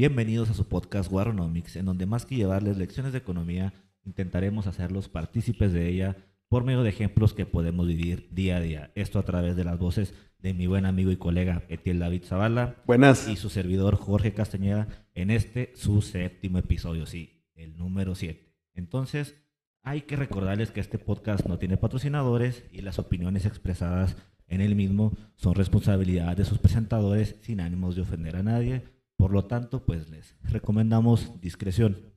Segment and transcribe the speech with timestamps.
[0.00, 5.10] Bienvenidos a su podcast Waronomics, en donde más que llevarles lecciones de economía, intentaremos hacerlos
[5.10, 6.16] partícipes de ella
[6.48, 8.92] por medio de ejemplos que podemos vivir día a día.
[8.94, 12.76] Esto a través de las voces de mi buen amigo y colega Etiel David Zavala.
[12.86, 13.28] Buenas.
[13.28, 18.56] Y su servidor Jorge Castañeda en este su séptimo episodio, sí, el número 7.
[18.72, 19.36] Entonces,
[19.82, 24.76] hay que recordarles que este podcast no tiene patrocinadores y las opiniones expresadas en el
[24.76, 28.99] mismo son responsabilidad de sus presentadores sin ánimos de ofender a nadie.
[29.20, 32.14] Por lo tanto, pues les recomendamos discreción.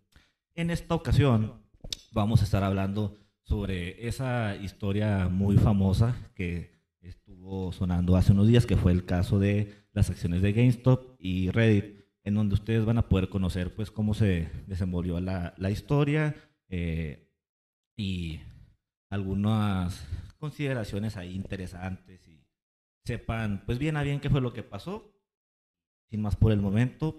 [0.56, 1.62] En esta ocasión
[2.14, 8.66] vamos a estar hablando sobre esa historia muy famosa que estuvo sonando hace unos días,
[8.66, 12.98] que fue el caso de las acciones de GameStop y Reddit, en donde ustedes van
[12.98, 16.34] a poder conocer pues cómo se desenvolvió la, la historia
[16.70, 17.30] eh,
[17.98, 18.40] y
[19.10, 20.08] algunas
[20.38, 22.48] consideraciones ahí interesantes y
[23.04, 25.13] sepan pues bien a bien qué fue lo que pasó.
[26.14, 27.16] Sin más por el momento,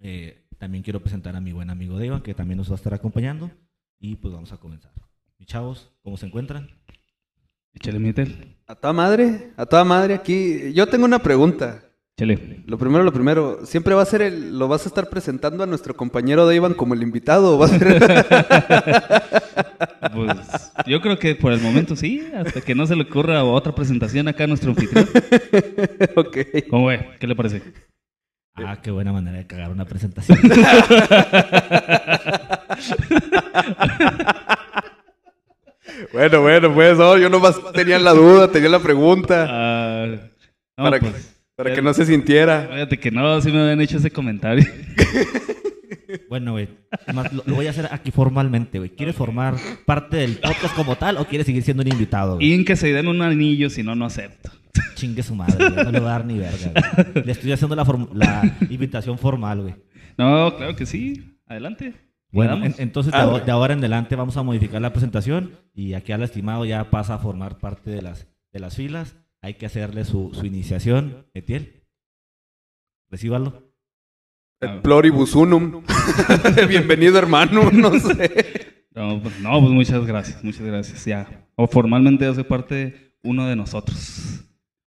[0.00, 2.92] eh, también quiero presentar a mi buen amigo Deva, que también nos va a estar
[2.92, 3.48] acompañando
[4.00, 4.90] y pues vamos a comenzar.
[5.38, 6.68] Mis chavos, ¿cómo se encuentran?
[7.72, 8.56] Échale, Mietel.
[8.66, 10.72] A toda madre, a toda madre aquí.
[10.72, 11.92] Yo tengo una pregunta.
[12.16, 12.64] Échale.
[12.66, 15.68] Lo primero, lo primero, ¿siempre va a ser el, lo vas a estar presentando a
[15.68, 18.02] nuestro compañero de Iván como el invitado o va a ser...
[20.12, 23.74] Pues yo creo que por el momento sí, hasta que no se le ocurra otra
[23.74, 25.08] presentación acá a nuestro anfitrión.
[26.16, 26.36] ok.
[26.68, 27.16] ¿Cómo ve?
[27.18, 27.62] ¿Qué le parece?
[28.54, 30.38] Ah, qué buena manera de cagar una presentación.
[36.12, 39.46] Bueno, bueno, pues, no, yo nomás tenía la duda, tenía la pregunta.
[39.48, 40.06] Ah,
[40.76, 41.20] no, para pues, que,
[41.56, 42.68] para que no se sintiera.
[42.70, 44.64] Fíjate que no, sí me habían hecho ese comentario.
[46.28, 46.68] bueno, güey,
[47.12, 48.90] lo, lo voy a hacer aquí formalmente, güey.
[48.90, 49.54] ¿Quieres formar
[49.86, 52.36] parte del podcast como tal o quieres seguir siendo un invitado?
[52.36, 52.48] güey?
[52.48, 54.50] Y en que se den un anillo, si no, no acepto.
[55.02, 55.84] Chingue su madre, güey.
[55.84, 56.72] No le voy a dar ni verga,
[57.12, 57.24] güey.
[57.26, 59.74] Le estoy haciendo la, form- la invitación formal, güey.
[60.16, 61.38] No, claro que sí.
[61.46, 61.94] Adelante.
[62.30, 65.94] Bueno, en- entonces de, Ah, de ahora en adelante vamos a modificar la presentación y
[65.94, 69.16] aquí al estimado ya pasa a formar parte de las, de las filas.
[69.42, 71.26] Hay que hacerle su, su iniciación.
[71.34, 71.82] Etiel,
[73.10, 73.72] recíbalo.
[74.60, 75.82] Et pluribus unum.
[76.68, 78.86] Bienvenido, hermano, no sé.
[78.94, 81.04] No, pues, no, pues muchas gracias, muchas gracias.
[81.04, 81.48] Ya.
[81.56, 84.44] O formalmente soy parte uno de nosotros.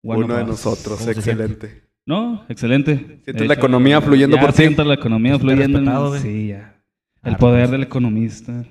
[0.03, 0.49] Uno de us.
[0.49, 1.89] nosotros, ¿Cómo se excelente.
[2.05, 2.95] No, excelente.
[3.23, 4.57] Sientes la hecho, economía fluyendo ya por ti.
[4.63, 5.77] siento la economía fluyendo.
[5.79, 6.17] en- respetado.
[6.17, 6.81] Sí, ya.
[7.23, 7.71] El poder pues.
[7.71, 8.65] del economista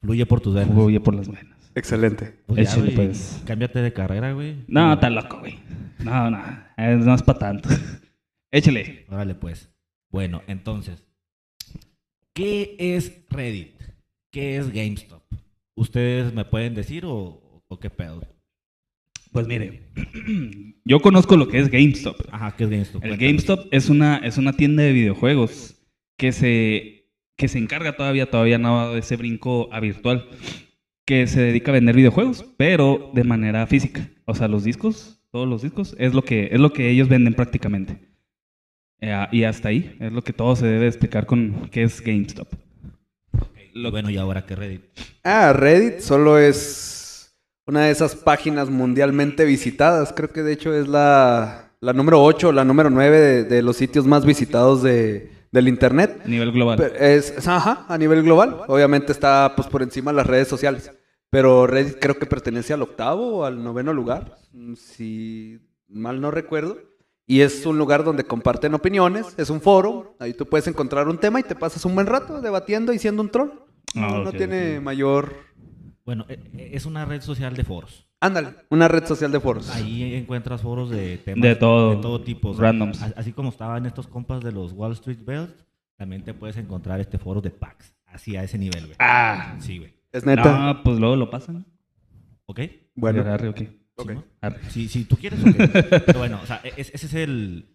[0.00, 0.72] Fluye por tus venas.
[0.72, 1.58] fluye por las venas.
[1.74, 2.34] Excelente.
[2.46, 3.42] Pues ya, Échale, güey, pues.
[3.44, 4.64] Cámbiate de carrera, güey.
[4.68, 5.58] No, está loco, güey.
[6.04, 6.38] No, no,
[6.76, 7.68] eh, no es para tanto.
[8.52, 9.04] Échale.
[9.10, 9.68] Órale, pues.
[10.10, 11.04] Bueno, entonces,
[12.32, 13.74] ¿qué es Reddit?
[14.32, 15.22] ¿Qué es GameStop?
[15.74, 18.22] ¿Ustedes me pueden decir o, o qué pedo?
[19.32, 19.82] Pues mire,
[20.84, 22.16] yo conozco lo que es GameStop.
[22.30, 23.04] Ajá, ¿qué es GameStop?
[23.04, 23.26] El Cuéntame.
[23.28, 25.76] GameStop es una, es una tienda de videojuegos
[26.16, 30.28] que se, que se encarga todavía, todavía no ha dado ese brinco a virtual,
[31.04, 34.08] que se dedica a vender videojuegos, pero de manera física.
[34.24, 37.34] O sea, los discos, todos los discos, es lo que, es lo que ellos venden
[37.34, 38.08] prácticamente.
[39.00, 42.48] Eh, y hasta ahí, es lo que todo se debe explicar con qué es GameStop.
[43.74, 44.82] Lo bueno, y ahora que Reddit.
[45.22, 47.07] Ah, Reddit solo es
[47.68, 50.12] una de esas páginas mundialmente visitadas.
[50.12, 53.62] Creo que de hecho es la, la número 8 o la número 9 de, de
[53.62, 56.20] los sitios más visitados de, del Internet.
[56.24, 56.80] A nivel global.
[56.98, 58.62] Es, es- ajá, a nivel global.
[58.68, 60.90] Obviamente está pues por encima de las redes sociales.
[61.30, 64.34] Pero Reddit creo que pertenece al octavo o al noveno lugar,
[64.76, 66.78] si mal no recuerdo.
[67.26, 71.18] Y es un lugar donde comparten opiniones, es un foro, ahí tú puedes encontrar un
[71.18, 73.50] tema y te pasas un buen rato debatiendo y siendo un troll.
[73.94, 75.34] No, Ah, no tiene mayor...
[76.08, 78.06] Bueno, e- e- es una red social de foros.
[78.18, 79.68] Ándale, una red social de foros.
[79.68, 82.54] Ahí encuentras foros de temas De todo, de todo tipo.
[82.54, 83.02] randoms.
[83.14, 85.52] Así como estaban estos compas de los Wall Street Bells,
[85.98, 87.94] también te puedes encontrar este foro de PAX.
[88.06, 88.96] Así a ese nivel, güey.
[89.00, 89.92] Ah, Sí, güey.
[90.10, 90.58] Es neta.
[90.72, 91.66] no, pues luego lo pasan.
[92.46, 92.60] ¿Ok?
[92.94, 93.60] Bueno, Arre, ok.
[93.96, 94.10] ok.
[94.12, 94.24] ¿no?
[94.40, 94.60] Arre.
[94.70, 95.56] Si, si tú quieres, ok.
[96.06, 97.68] Pero bueno, o sea, e- es- ese es el,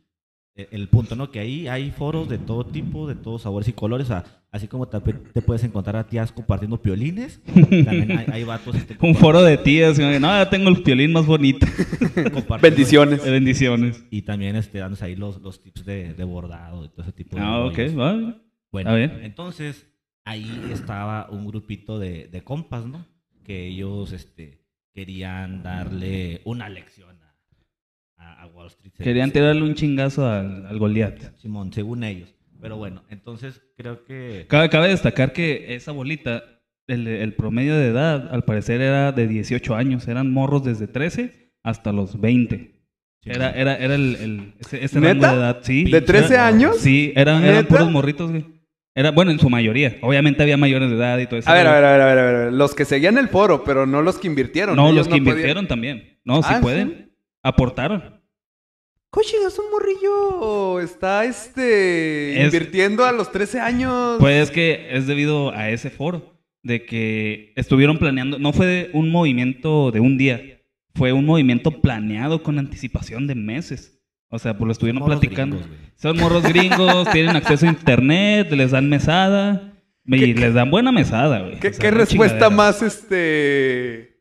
[0.56, 1.32] el punto, ¿no?
[1.32, 4.10] Que ahí hay foros de todo tipo, de todos sabores y colores.
[4.52, 8.76] así como te, te puedes encontrar a tías compartiendo piolines, también hay, hay vatos.
[8.76, 9.98] este, Un foro de tías.
[9.98, 11.66] No, ya tengo el violín más bonito.
[12.62, 13.24] Bendiciones.
[13.24, 14.04] Bendiciones.
[14.12, 17.36] Y también este, dándose ahí los, los tips de, de bordado y todo ese tipo
[17.36, 17.78] de Ah, ok.
[17.78, 18.00] rollos.
[18.00, 18.36] va.
[18.72, 19.22] Bueno, A ver.
[19.24, 19.88] entonces
[20.26, 23.06] ahí estaba un grupito de, de compas, ¿no?
[23.44, 24.62] Que ellos este,
[24.94, 27.13] querían darle una lección
[28.24, 28.94] a, Wall Street.
[28.98, 31.36] Querían tirarle un chingazo al, al Goliat.
[31.38, 32.34] Simón, según ellos.
[32.62, 34.46] Pero bueno, entonces creo que...
[34.48, 36.44] Cabe, cabe destacar que esa bolita,
[36.88, 40.08] el, el promedio de edad, al parecer era de 18 años.
[40.08, 42.72] Eran morros desde 13 hasta los 20.
[43.22, 43.60] Sí, Era, sí.
[43.60, 45.84] era, era el, el- ese, ese rango de edad, sí.
[45.92, 46.78] ¿De 13 Era- años?
[46.78, 48.46] Sí, eran, eran puros morritos, güey.
[48.96, 49.98] Era, bueno, en su mayoría.
[50.02, 51.50] Obviamente había mayores de edad y todo eso.
[51.50, 52.54] A ver, a ver, a ver, a ver, a ver.
[52.54, 54.76] Los que seguían el foro, pero no los que invirtieron.
[54.76, 56.20] No, Ellos los que invirtieron también.
[56.24, 56.90] No, sí Ah, pueden.
[56.90, 57.13] ¿sí?
[57.44, 58.22] Aportaron.
[59.10, 60.80] Coche, es un morrillo.
[60.80, 62.40] Está este.
[62.40, 64.18] Es- invirtiendo a los 13 años.
[64.20, 66.34] Pues es que es debido a ese foro.
[66.64, 68.40] De que estuvieron planeando.
[68.40, 70.62] No fue un movimiento de un día.
[70.96, 74.00] Fue un movimiento planeado con anticipación de meses.
[74.30, 75.58] O sea, pues lo estuvieron Morros platicando.
[75.58, 75.78] gringos.
[75.96, 79.74] Son morros gringos, tienen acceso a internet, les dan mesada.
[80.06, 81.60] Y ¿Qué- les dan buena mesada, güey.
[81.60, 82.56] ¿Qué, O sea, qué no respuesta chingadera.
[82.56, 84.13] más este.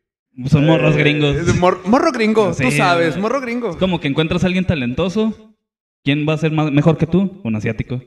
[0.47, 1.45] Son morros eh, gringos.
[1.45, 3.69] de mor- morro gringo, tú sabes, morro gringo.
[3.71, 5.55] Es como que encuentras a alguien talentoso.
[6.03, 7.39] ¿Quién va a ser más, mejor que tú?
[7.43, 8.01] Un asiático.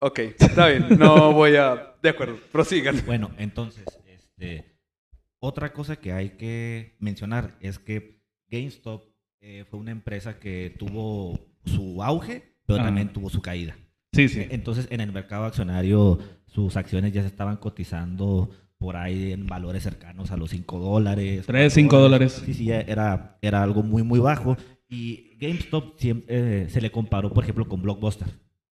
[0.00, 0.86] Ok, está bien.
[0.98, 1.94] No voy a.
[2.02, 2.96] De acuerdo, prosigan.
[3.06, 4.76] Bueno, entonces, este,
[5.40, 9.02] otra cosa que hay que mencionar es que GameStop
[9.40, 12.84] eh, fue una empresa que tuvo su auge, pero Ah.
[12.84, 13.76] también tuvo su caída.
[14.12, 14.46] Sí, sí.
[14.50, 19.82] Entonces, en el mercado accionario, sus acciones ya se estaban cotizando por ahí en valores
[19.82, 21.46] cercanos a los 5 dólares.
[21.46, 22.42] Tres, 4 cinco dólares.
[22.46, 24.56] Sí, sí, era, era algo muy, muy bajo.
[24.88, 28.28] Y GameStop siempre, eh, se le comparó, por ejemplo, con Blockbuster.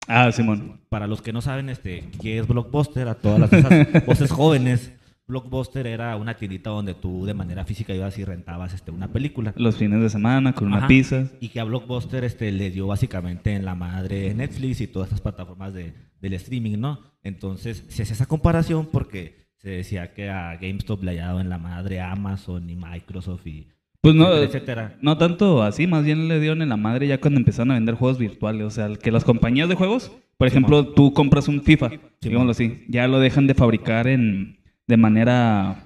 [0.07, 0.81] Ah, Simón.
[0.89, 4.91] Para los que no saben este, qué es Blockbuster, a todas las esas voces jóvenes,
[5.25, 9.53] Blockbuster era una tiendita donde tú de manera física ibas y rentabas este, una película.
[9.55, 10.87] Los fines de semana con una Ajá.
[10.87, 11.29] pizza.
[11.39, 15.21] Y que a Blockbuster este, le dio básicamente en la madre Netflix y todas estas
[15.21, 16.99] plataformas de, del streaming, ¿no?
[17.23, 21.47] Entonces se hace esa comparación porque se decía que a GameStop le había dado en
[21.47, 23.69] la madre Amazon y Microsoft y
[24.01, 27.39] Pues no, etcétera, no tanto así, más bien le dieron en la madre ya cuando
[27.39, 28.67] empezaron a vender juegos virtuales.
[28.67, 32.83] O sea, que las compañías de juegos, por ejemplo, tú compras un FIFA, digámoslo así,
[32.89, 35.85] ya lo dejan de fabricar en de manera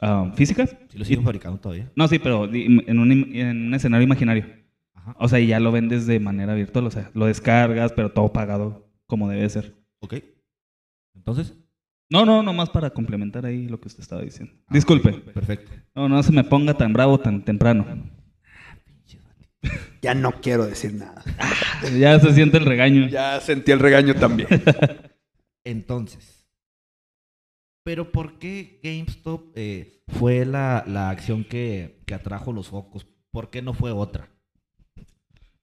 [0.00, 0.66] ah, física.
[0.66, 1.90] Sí lo siguen fabricando todavía.
[1.96, 4.46] No, sí, pero en un, en un escenario imaginario.
[4.94, 5.16] Ajá.
[5.18, 8.32] O sea, y ya lo vendes de manera virtual, o sea, lo descargas, pero todo
[8.32, 9.74] pagado como debe ser.
[9.98, 10.14] Ok.
[11.16, 11.59] Entonces.
[12.10, 14.52] No, no, nomás para complementar ahí lo que usted estaba diciendo.
[14.68, 15.12] Disculpe.
[15.12, 15.70] Perfecto.
[15.94, 17.86] No, no se me ponga tan bravo tan temprano.
[20.02, 21.22] Ya no quiero decir nada.
[21.98, 23.08] Ya se siente el regaño.
[23.08, 24.48] Ya sentí el regaño también.
[25.64, 26.48] Entonces,
[27.84, 33.06] ¿pero por qué GameStop eh, fue la, la acción que, que atrajo los focos?
[33.30, 34.30] ¿Por qué no fue otra?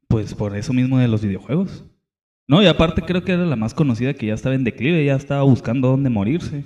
[0.08, 1.84] Pues por eso mismo de los videojuegos.
[2.48, 5.16] No, y aparte creo que era la más conocida que ya estaba en declive, ya
[5.16, 6.64] estaba buscando dónde morirse.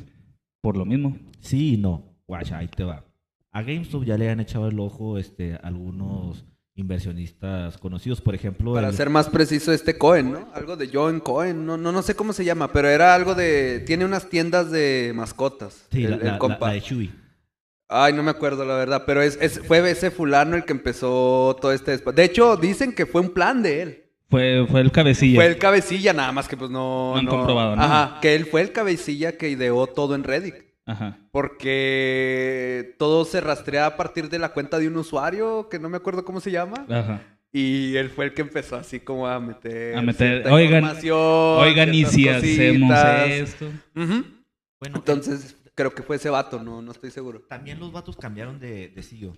[0.62, 1.18] Por lo mismo.
[1.40, 2.04] Sí y no.
[2.28, 3.04] Guacha, ahí te va.
[3.52, 6.46] A GameStop ya le han echado el ojo este, algunos
[6.76, 8.22] inversionistas conocidos.
[8.22, 10.48] Por ejemplo, Para el- ser más preciso, este Cohen, ¿no?
[10.54, 13.80] Algo de Joen Cohen, no, no, no sé cómo se llama, pero era algo de...
[13.86, 15.88] Tiene unas tiendas de mascotas.
[15.92, 16.68] sí, el, la, el la- compa.
[16.68, 17.12] la de Chewy.
[17.90, 21.58] Ay, no me acuerdo la verdad, pero es, es- fue ese fulano el que empezó
[21.60, 21.98] todo este...
[21.98, 24.01] De hecho, dicen que fue un plan de él.
[24.32, 25.36] Fue, fue el cabecilla.
[25.36, 27.12] Fue el cabecilla, nada más que pues no...
[27.14, 27.84] No han comprobado, ¿no?
[27.84, 30.56] Ajá, que él fue el cabecilla que ideó todo en Reddit.
[30.86, 31.20] Ajá.
[31.32, 35.98] Porque todo se rastrea a partir de la cuenta de un usuario, que no me
[35.98, 36.86] acuerdo cómo se llama.
[36.90, 37.22] Ajá.
[37.52, 39.98] Y él fue el que empezó así como a meter...
[39.98, 43.66] A meter, oigan, información, Oigan, y si hacemos esto.
[43.96, 44.24] Ujú.
[44.80, 47.42] Bueno, Entonces, creo que fue ese vato, no, no estoy seguro.
[47.42, 49.36] también los vatos cambiaron de, de CEO.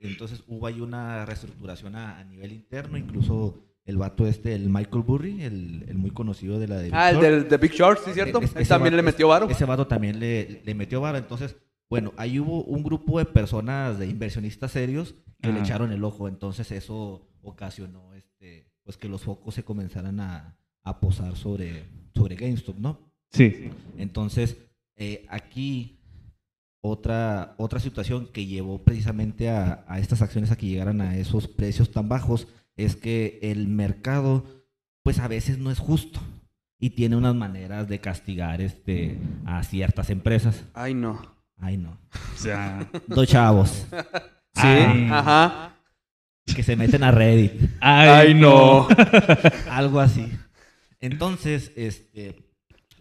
[0.00, 5.02] Entonces hubo ahí una reestructuración a, a nivel interno, incluso el vato este, el Michael
[5.04, 7.26] Burry, el, el muy conocido de la de Ah, el Short.
[7.28, 8.40] del de Big Short, ¿sí cierto?
[8.42, 9.48] Es- Él también vato- le metió varo.
[9.48, 11.16] Ese vato también le, le metió varo.
[11.18, 11.56] Entonces,
[11.88, 16.26] bueno, ahí hubo un grupo de personas, de inversionistas serios, que le echaron el ojo.
[16.28, 22.34] Entonces, eso ocasionó este, pues que los focos se comenzaran a, a posar sobre, sobre
[22.34, 22.98] GameStop, ¿no?
[23.30, 23.70] Sí.
[23.98, 24.56] Entonces,
[24.96, 26.00] eh, aquí
[26.80, 31.48] otra, otra situación que llevó precisamente a, a estas acciones a que llegaran a esos
[31.48, 34.44] precios tan bajos es que el mercado,
[35.02, 36.20] pues a veces no es justo
[36.78, 40.64] y tiene unas maneras de castigar este, a ciertas empresas.
[40.74, 41.20] Ay, no.
[41.58, 41.98] Ay, no.
[42.34, 42.86] O sea.
[43.06, 43.86] Dos chavos
[44.54, 45.08] Sí, Ay.
[45.10, 45.74] ajá.
[46.54, 47.52] que se meten a Reddit.
[47.80, 48.88] Ay, no.
[49.70, 50.30] Algo así.
[51.00, 52.50] Entonces, este,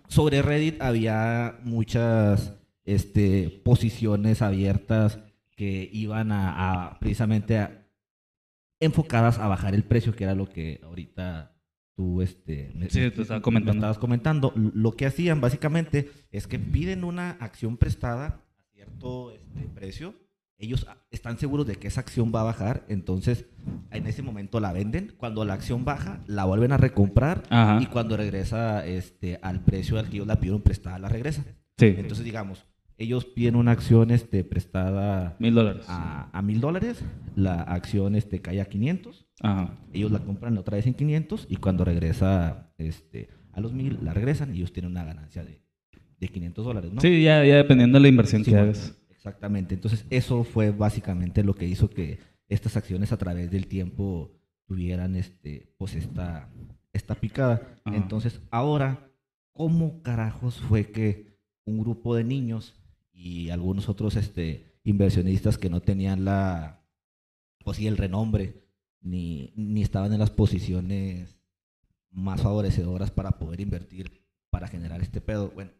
[0.10, 2.54] sobre Reddit había muchas
[2.84, 5.20] este, posiciones abiertas
[5.56, 7.85] que iban a, a precisamente a-
[8.80, 11.52] enfocadas a bajar el precio, que era lo que ahorita
[11.96, 13.78] tú este, me, Sí, me- te estaba me comentando.
[13.80, 14.54] estabas comentando.
[14.56, 18.26] Lo que hacían básicamente es que piden una acción prestada
[18.60, 20.14] a cierto este, precio.
[20.58, 23.46] Ellos ah, están seguros de que esa acción va a bajar, entonces
[23.92, 25.14] en ese momento la venden.
[25.18, 27.82] Cuando la acción baja, la vuelven a recomprar Ajá.
[27.82, 31.44] y cuando regresa este, al precio al que ellos la pidieron prestada, la regresa.
[31.78, 31.88] Sí.
[31.98, 32.66] Entonces, digamos,
[32.98, 35.86] ellos piden una acción este, prestada Mil dólares.
[35.88, 37.04] a mil dólares,
[37.36, 39.76] la acción este, cae a 500, Ajá.
[39.94, 44.14] ellos la compran otra vez en 500 y cuando regresa este, a los mil, la
[44.14, 45.62] regresan y ellos tienen una ganancia de,
[46.20, 47.02] de 500 dólares, ¿no?
[47.02, 48.98] Sí, ya, ya dependiendo de la inversión Sí, que bueno, hagas.
[49.10, 49.74] Exactamente.
[49.76, 54.32] Entonces, eso fue básicamente lo que hizo que estas acciones a través del tiempo
[54.68, 56.48] tuvieran este, pues esta,
[56.94, 57.62] esta picada.
[57.84, 57.98] Ajá.
[57.98, 59.10] Entonces, ahora,
[59.52, 62.76] ¿cómo carajos fue que un grupo de niños
[63.16, 66.86] y algunos otros este, inversionistas que no tenían la,
[67.64, 68.66] pues sí, el renombre,
[69.02, 71.40] ni, ni estaban en las posiciones
[72.12, 75.52] más favorecedoras para poder invertir, para generar este pedo?
[75.52, 75.72] Bueno,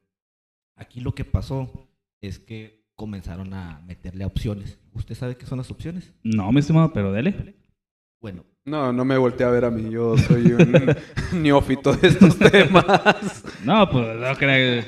[0.76, 1.90] aquí lo que pasó
[2.22, 4.80] es que comenzaron a meterle a opciones.
[4.94, 6.14] ¿Usted sabe qué son las opciones?
[6.24, 7.56] No, mi estimado, pero dele.
[8.22, 9.92] Bueno, No, no me volteé a ver a mí.
[9.92, 10.96] Yo soy un
[11.44, 13.44] neófito de estos temas.
[13.64, 14.84] No, pues no creo.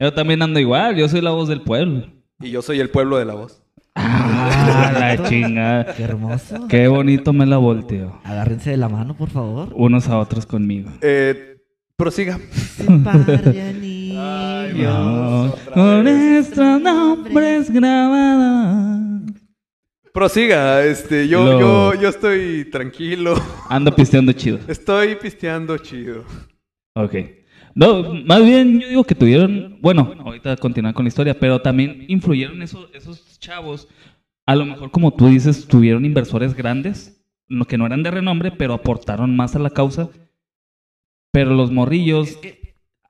[0.00, 2.04] Yo también ando igual, yo soy la voz del pueblo.
[2.40, 3.62] Y yo soy el pueblo de la voz.
[3.94, 5.94] Ah, la chingada.
[5.94, 6.66] qué hermoso.
[6.68, 8.20] Qué bonito me la volteo.
[8.24, 9.68] Agárrense de la mano, por favor.
[9.74, 10.90] Unos a otros conmigo.
[11.00, 11.58] Eh,
[11.96, 12.40] prosiga.
[12.88, 19.45] Ay, otra con estos nombres grabados.
[20.16, 20.82] Prosiga.
[20.82, 23.34] Este, yo, Lo- yo, yo estoy tranquilo.
[23.68, 24.58] Ando pisteando chido.
[24.66, 26.24] Estoy pisteando chido.
[26.94, 27.14] Ok.
[27.74, 32.06] No, más bien yo digo que tuvieron, bueno, ahorita continuar con la historia, pero también
[32.08, 33.88] influyeron esos, esos chavos,
[34.46, 37.22] a lo mejor como tú dices, tuvieron inversores grandes,
[37.68, 40.08] que no eran de renombre, pero aportaron más a la causa.
[41.30, 42.38] Pero los morrillos,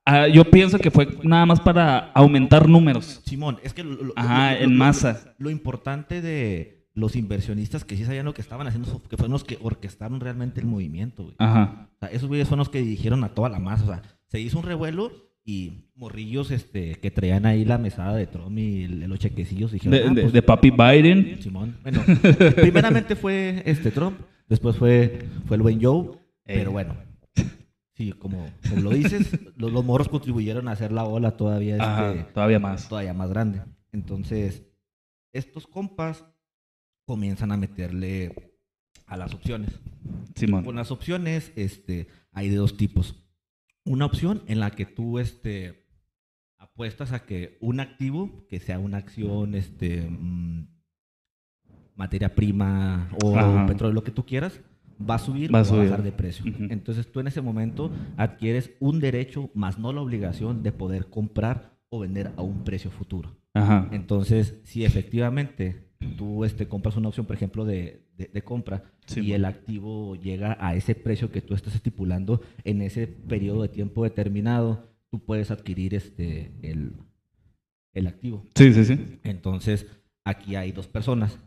[0.03, 3.21] ah, yo pienso que fue nada más para aumentar números.
[3.25, 5.33] Simón, es que lo, lo- Ajá, lo- lo- en lo- masa.
[5.37, 9.43] Lo, importante de los inversionistas que sí sabían lo que estaban haciendo, que fueron los
[9.43, 11.35] que orquestaron realmente el movimiento, güey.
[11.37, 11.89] Ajá.
[11.95, 13.83] O sea, esos güeyes son los que dirigieron a toda la masa.
[13.83, 15.11] O sea, se hizo un revuelo
[15.45, 19.91] y morrillos este, que traían ahí la mesada de Trump y el- los chequecillos dijeron,
[19.99, 21.41] De, "Ah, de- pues, de papi Biden.
[21.41, 21.77] Simón.
[21.83, 22.01] Bueno,
[22.55, 26.09] primeramente fue este Trump, después fue, fue el buen Joe,
[26.43, 26.73] pero Eh.
[26.73, 26.95] bueno.
[27.95, 31.85] Sí, como, como lo dices, los, los morros contribuyeron a hacer la ola todavía, este,
[31.87, 32.89] Ajá, todavía más.
[32.89, 33.61] todavía más grande.
[33.91, 34.63] Entonces,
[35.33, 36.23] estos compas
[37.07, 38.35] comienzan a meterle
[39.07, 39.71] a las opciones.
[40.03, 40.75] Con Simón.
[40.75, 43.15] las opciones, este, hay de dos tipos.
[43.85, 45.87] Una opción en la que tú, este,
[46.57, 50.67] apuestas a que un activo, que sea una acción, este, mm,
[51.95, 53.65] materia prima o Ajá.
[53.65, 54.59] petróleo, lo que tú quieras,
[54.99, 56.45] va a subir Va a o va a bajar de precio.
[56.69, 61.79] Entonces tú en ese momento adquieres un derecho, más no la obligación de poder comprar
[61.87, 63.37] o vender a un precio futuro.
[63.53, 63.87] Ajá.
[63.91, 65.86] Entonces, si efectivamente
[66.17, 70.15] tú este, compras una opción, por ejemplo, de, de- de compra Sí, y el activo
[70.15, 75.19] llega a ese precio que tú estás estipulando en ese periodo de tiempo determinado, tú
[75.23, 76.93] puedes adquirir este, el,
[77.93, 78.45] el activo.
[78.55, 79.19] Sí, sí, sí.
[79.23, 79.87] Entonces,
[80.25, 81.39] aquí hay dos personas,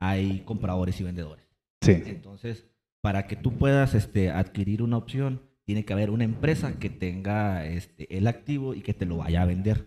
[0.00, 1.48] hay compradores y vendedores.
[1.80, 1.92] Sí.
[2.06, 2.66] Entonces,
[3.00, 7.66] para que tú puedas este, adquirir una opción, tiene que haber una empresa que tenga
[7.66, 9.86] este, el activo y que te lo vaya a vender.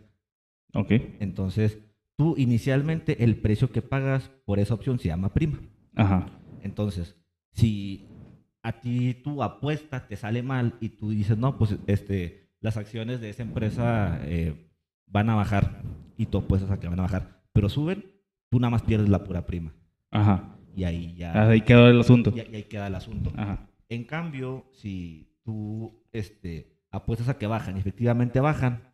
[0.74, 0.92] Ok.
[1.20, 1.80] Entonces,
[2.22, 5.60] tú inicialmente el precio que pagas por esa opción se llama prima.
[5.96, 6.28] Ajá.
[6.62, 7.16] Entonces,
[7.52, 8.06] si
[8.62, 13.22] a ti tu apuesta te sale mal y tú dices, no, pues este, las acciones
[13.22, 14.70] de esa empresa eh,
[15.08, 15.82] van a bajar
[16.16, 18.06] y tú apuestas a que van a bajar, pero suben,
[18.52, 19.74] tú nada más pierdes la pura prima.
[20.12, 20.60] Ajá.
[20.76, 22.32] Y ahí ya, Ahí quedó el asunto.
[22.36, 23.34] y, y ahí queda el asunto.
[23.36, 23.68] Ajá.
[23.90, 28.94] En cambio, si tú este, apuestas a que bajan y efectivamente bajan,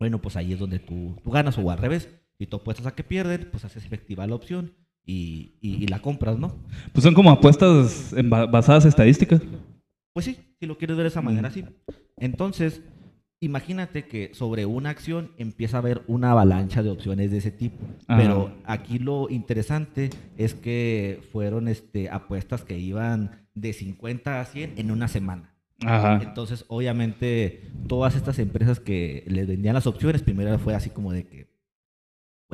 [0.00, 2.20] bueno, pues ahí es donde tú, tú ganas o al revés.
[2.44, 4.74] Si tú apuestas a que pierden, pues haces efectiva la opción
[5.06, 6.54] y, y- y la compras, ¿no?
[6.92, 9.40] Pues son como apuestas en ba- basadas en estadísticas.
[10.12, 11.52] Pues sí, si lo quieres ver de esa manera, Mm.
[11.52, 11.64] sí.
[12.18, 12.82] Entonces,
[13.40, 17.78] imagínate que sobre una acción empieza a haber una avalancha de opciones de ese tipo.
[18.06, 18.20] Ajá.
[18.20, 24.74] Pero aquí lo interesante es que fueron este, apuestas que iban de 50 a 100
[24.76, 25.54] en una semana.
[25.84, 26.20] Ajá.
[26.22, 31.24] Entonces, obviamente, todas estas empresas que les vendían las opciones, primero fue así como de
[31.26, 31.53] que,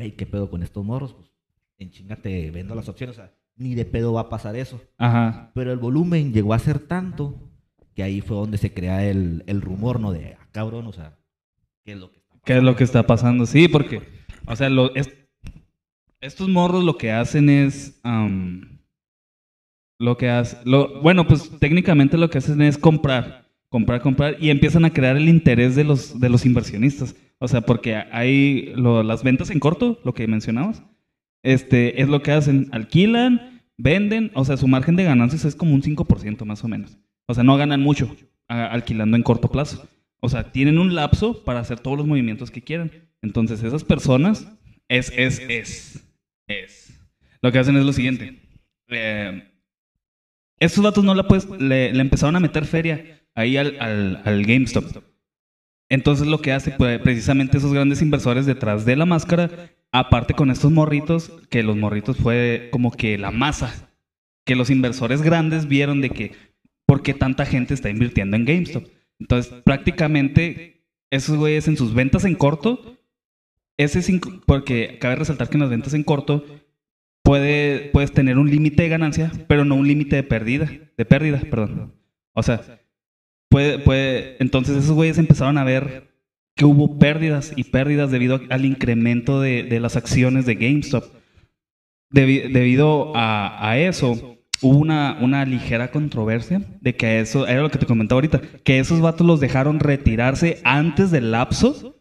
[0.01, 1.13] güey, ¿qué pedo con estos morros?
[1.15, 1.31] Pues
[1.79, 4.81] en chinga te vendo las opciones, o sea, ni de pedo va a pasar eso.
[4.99, 5.51] Ajá.
[5.55, 7.51] Pero el volumen llegó a ser tanto
[7.95, 10.13] que ahí fue donde se crea el, el rumor, ¿no?
[10.13, 11.19] De, ah, cabrón, o sea,
[11.85, 12.45] ¿qué es lo que está pasando?
[12.47, 13.47] ¿Qué es lo que está pasando?
[13.47, 14.03] Sí, porque,
[14.47, 15.13] o sea, lo, es-
[16.21, 18.81] estos morros lo que hacen es, am,
[19.99, 24.51] lo que hace, lo, bueno, pues técnicamente lo que hacen es comprar, comprar, comprar y
[24.51, 27.15] empiezan a crear el interés de los, de los inversionistas.
[27.41, 30.83] O sea, porque hay las ventas en corto, lo que mencionabas,
[31.43, 35.75] este, es lo que hacen, alquilan, venden, o sea, su margen de ganancias es como
[35.75, 36.99] un 5% más o menos.
[37.27, 38.15] O sea, no ganan mucho
[38.47, 39.89] alquilando en corto plazo.
[40.21, 42.93] O sea, tienen un lapso para hacer todos los movimientos que quieran.
[43.23, 44.47] Entonces, esas personas
[44.89, 46.07] es, es, es,
[46.47, 47.01] es.
[47.41, 48.39] Lo que hacen es lo siguiente.
[48.89, 49.51] Eh,
[50.59, 54.45] estos datos no la puedes, le, le empezaron a meter feria ahí al, al, al
[54.45, 55.10] GameStop.
[55.91, 60.51] Entonces lo que hace pues, precisamente esos grandes inversores detrás de la máscara, aparte con
[60.51, 63.91] estos morritos, que los morritos fue como que la masa,
[64.45, 66.33] que los inversores grandes vieron de que,
[66.87, 68.85] ¿por qué tanta gente está invirtiendo en GameStop?
[69.19, 72.97] Entonces prácticamente esos güeyes en sus ventas en corto,
[73.77, 76.45] ese cinco- porque cabe resaltar que en las ventas en corto
[77.23, 81.41] puede, puedes tener un límite de ganancia, pero no un límite de pérdida, de pérdida,
[81.51, 81.95] perdón.
[82.33, 82.80] O sea,
[83.85, 86.11] puede, entonces esos güeyes empezaron a ver
[86.57, 91.05] que hubo pérdidas y pérdidas debido al incremento de, las acciones de GameStop.
[92.13, 97.87] Debi- debido a, eso, hubo una, ligera controversia de que eso, era lo que te
[97.87, 101.97] comentaba ahorita, que esos vatos los dejaron retirarse antes del lapso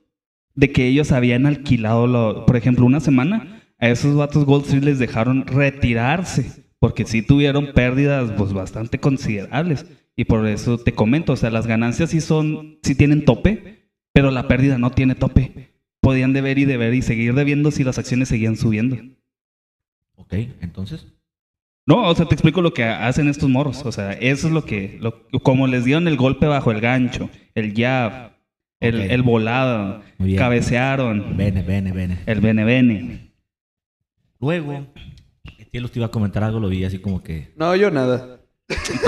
[0.55, 3.63] de que ellos habían alquilado, por ejemplo, una semana.
[3.79, 9.85] A esos vatos Street les dejaron retirarse, porque sí tuvieron pérdidas pues, bastante considerables.
[10.19, 14.31] Y por eso te comento, o sea, las ganancias sí son, sí tienen tope, pero
[14.31, 15.71] la pérdida no tiene tope.
[16.01, 18.97] Podían deber y deber y seguir debiendo si las acciones seguían subiendo.
[20.15, 21.07] Ok, entonces.
[21.85, 23.85] No, o sea, te explico lo que hacen estos morros.
[23.85, 27.29] O sea, eso es lo que, lo- como les dieron el golpe bajo el gancho,
[27.55, 28.33] el jab,
[28.81, 30.01] el, el volado,
[30.37, 32.19] cabecearon, Bene, bene, bene.
[32.25, 33.31] el bene bene.
[34.41, 34.85] Luego,
[35.71, 37.53] Tielos te iba a comentar algo, lo vi así como que.
[37.55, 38.38] No, yo nada.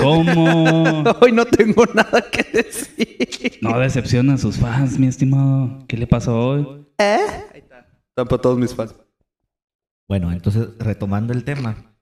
[0.00, 1.02] ¿Cómo?
[1.20, 3.58] Hoy no tengo nada que decir.
[3.62, 5.84] No decepciona a sus fans, mi estimado.
[5.86, 6.86] ¿Qué le pasó hoy?
[6.98, 8.94] Están para todos mis fans.
[10.08, 11.94] Bueno, entonces, retomando el tema,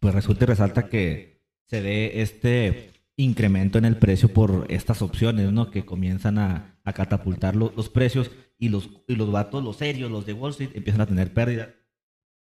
[0.00, 5.52] pues resulta y resalta que se ve este incremento en el precio por estas opciones,
[5.52, 5.70] ¿no?
[5.70, 10.10] Que comienzan a, a catapultar lo- los precios y los, y los vatos, los serios,
[10.10, 11.74] los de Wall Street, empiezan a tener pérdida.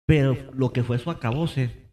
[0.06, 1.92] Pero lo que fue su acabose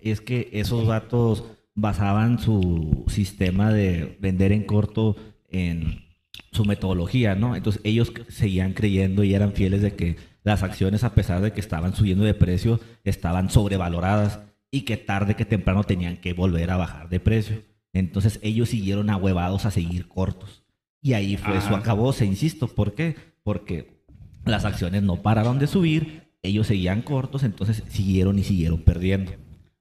[0.00, 1.44] es que esos vatos
[1.80, 5.14] basaban su sistema de vender en corto
[5.48, 6.02] en
[6.50, 7.54] su metodología, ¿no?
[7.54, 11.60] Entonces ellos seguían creyendo y eran fieles de que las acciones, a pesar de que
[11.60, 14.40] estaban subiendo de precio, estaban sobrevaloradas
[14.72, 17.62] y que tarde que temprano tenían que volver a bajar de precio.
[17.92, 20.64] Entonces ellos siguieron ahuevados a seguir cortos.
[21.00, 21.78] Y ahí fue su Ah.
[21.78, 22.66] acabose, insisto.
[22.66, 23.14] ¿Por qué?
[23.44, 24.02] Porque
[24.44, 29.32] las acciones no pararon de subir, ellos seguían cortos, entonces siguieron y siguieron perdiendo.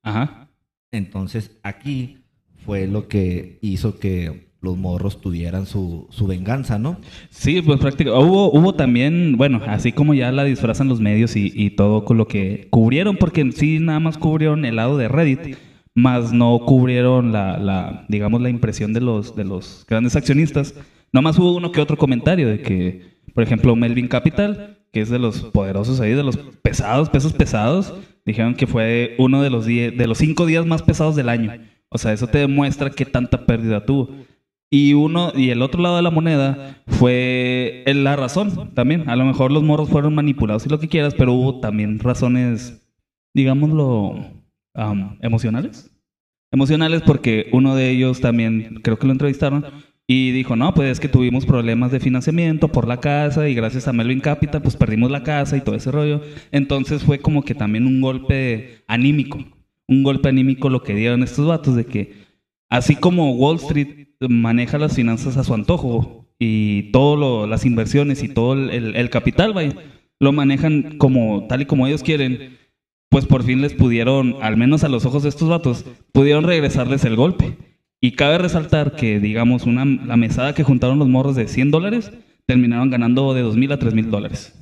[0.04, 0.47] Ajá.
[0.92, 2.18] Entonces aquí
[2.66, 7.00] fue lo que hizo que los morros tuvieran su, su venganza, ¿no?
[7.30, 8.26] Sí, pues prácticamente.
[8.26, 12.18] Hubo, hubo también, bueno, así como ya la disfrazan los medios y, y todo con
[12.18, 15.58] lo que cubrieron, porque sí nada más cubrieron el lado de Reddit,
[15.94, 20.74] más no cubrieron la, la digamos, la impresión de los, de los grandes accionistas.
[21.14, 25.20] Nomás hubo uno que otro comentario de que, por ejemplo, Melvin Capital, que es de
[25.20, 27.94] los poderosos ahí, de los pesados, pesos pesados,
[28.28, 31.52] dijeron que fue uno de los, die- de los cinco días más pesados del año.
[31.90, 34.10] O sea, eso te demuestra qué tanta pérdida tuvo.
[34.70, 39.10] Y uno y el otro lado de la moneda fue el- la razón también.
[39.10, 42.86] A lo mejor los morros fueron manipulados y lo que quieras, pero hubo también razones,
[43.34, 44.16] digámoslo,
[44.74, 45.90] am, emocionales.
[46.52, 49.66] Emocionales porque uno de ellos también, creo que lo entrevistaron,
[50.10, 53.88] y dijo, no, pues es que tuvimos problemas de financiamiento por la casa y gracias
[53.90, 56.22] a Melvin Capital pues perdimos la casa y todo ese rollo.
[56.52, 59.40] Entonces fue como que también un golpe anímico,
[59.88, 62.14] un golpe anímico lo que dieron estos vatos de que
[62.70, 68.30] así como Wall Street maneja las finanzas a su antojo y todas las inversiones y
[68.30, 69.74] todo el, el- capital, vaya,
[70.20, 72.58] lo manejan como tal y como ellos quieren,
[73.10, 77.04] pues por fin les pudieron, al menos a los ojos de estos vatos, pudieron regresarles
[77.06, 77.58] el golpe.
[78.00, 82.12] Y cabe resaltar que, digamos, una, la mesada que juntaron los morros de 100 dólares,
[82.46, 84.54] terminaron ganando de 2 mil a 3 mil dólares.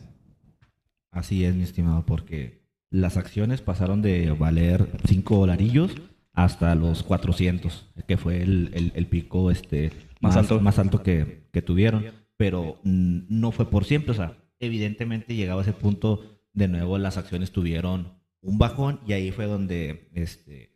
[1.12, 5.96] Así es, mi estimado, porque las acciones pasaron de valer 5 dolarillos
[6.34, 10.60] hasta los 400, que fue el, el- el pico este, Más alto.
[10.60, 12.06] más alto que, que tuvieron.
[12.38, 17.18] Pero no fue por siempre, o sea, evidentemente llegado a ese punto, de nuevo las
[17.18, 20.76] acciones tuvieron un bajón y ahí fue donde este,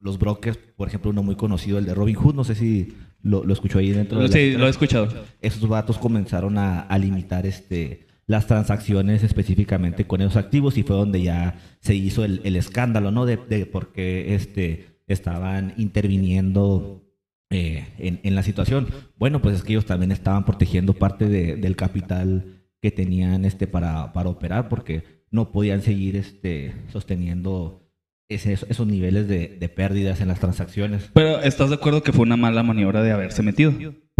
[0.00, 3.42] los brokers, por ejemplo, uno muy conocido, el de Robin Hood, no sé si lo,
[3.44, 5.08] lo escuchó ahí dentro de la Sí, lo he escuchado.
[5.40, 10.96] esos vatos comenzaron a, a limitar este, las transacciones específicamente con esos activos y fue
[10.96, 13.26] donde ya se hizo el, el escándalo, ¿no?
[13.26, 17.02] De, de por qué este, estaban interviniendo
[17.50, 18.88] eh, en, en la situación.
[19.18, 23.66] Bueno, pues es que ellos también estaban protegiendo parte de- del capital que tenían este,
[23.66, 27.87] para, para operar porque no podían seguir este, sosteniendo
[28.28, 31.10] esos niveles de, de pérdidas en las transacciones.
[31.14, 33.72] Pero ¿estás de acuerdo que fue una mala maniobra de haberse metido?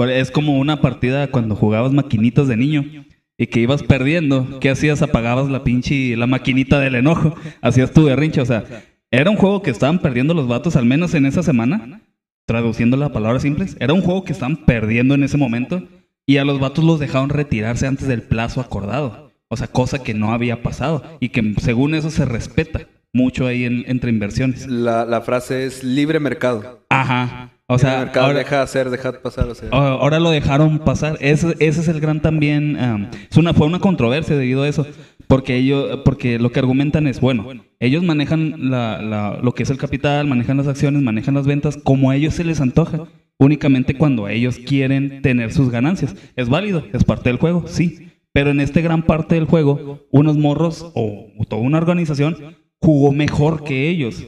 [0.06, 3.04] Es como una partida cuando jugabas maquinitas de niño
[3.36, 5.02] y que ibas perdiendo, ¿qué hacías?
[5.02, 8.64] Apagabas la pinche, la maquinita del enojo, hacías tu berrinche, o sea,
[9.10, 12.02] era un juego que estaban perdiendo los vatos, al menos en esa semana,
[12.46, 15.86] traduciendo las palabras simples, era un juego que estaban perdiendo en ese momento
[16.26, 19.32] y a los vatos los dejaron retirarse antes del plazo acordado.
[19.48, 23.64] O sea, cosa que no había pasado y que según eso se respeta mucho ahí
[23.64, 24.66] en- entre inversiones.
[24.66, 26.84] La, la frase es libre mercado.
[26.90, 27.52] Ajá.
[27.70, 29.48] O Libre sea, mercado ahora, deja hacer, deja pasar.
[29.48, 29.68] O sea.
[29.72, 31.18] a- ahora lo dejaron pasar.
[31.20, 32.78] Ese, ese es el gran también.
[32.78, 34.86] am, es una, fue una controversia debido a eso.
[35.26, 37.46] Porque ellos, porque lo que argumentan es, bueno,
[37.80, 41.76] ellos manejan la, la- lo que es el capital, manejan las acciones, manejan las ventas
[41.76, 43.00] como a ellos se les antoja.
[43.38, 46.16] Únicamente cuando ellos quieren tener sus ganancias.
[46.34, 48.08] Es válido, es parte del juego, sí.
[48.32, 53.64] Pero en este gran parte del juego, unos morros o toda una organización jugó mejor
[53.64, 54.26] que ellos.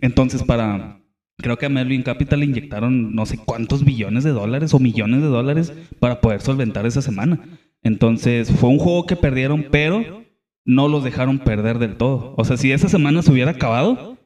[0.00, 0.98] Entonces, para.
[1.38, 5.22] Creo que a Melvin Capital le inyectaron no sé cuántos billones de dólares o millones
[5.22, 7.40] de dólares para poder solventar esa semana.
[7.82, 10.24] Entonces, fue un juego que perdieron, pero
[10.64, 12.34] no los dejaron perder del todo.
[12.36, 14.16] O sea, si esa semana se hubiera acabado,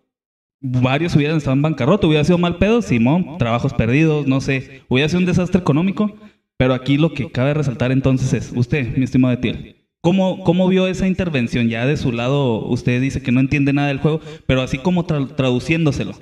[0.61, 5.09] varios hubieran estado en bancarrota, hubiera sido mal pedo, Simón, trabajos perdidos, no sé, hubiera
[5.09, 6.15] sido un desastre económico.
[6.59, 9.76] Pero aquí lo que cabe resaltar entonces es, usted, mi estimado Etiel,
[10.07, 11.69] ¿cómo, ¿cómo vio esa intervención?
[11.69, 15.05] Ya de su lado, usted dice que no entiende nada del juego, pero así como
[15.05, 16.13] tra- traduciéndoselo,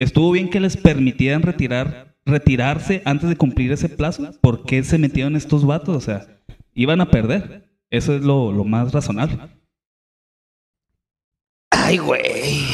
[0.00, 4.32] ¿estuvo bien que les permitieran retirar, retirarse antes de cumplir ese plazo?
[4.40, 5.96] ¿Por qué se metieron estos vatos?
[5.96, 6.40] O sea,
[6.74, 7.70] iban a perder.
[7.88, 9.38] Eso es lo, lo más razonable.
[11.70, 12.64] Ay, güey.